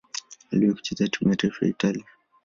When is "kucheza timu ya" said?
0.75-1.35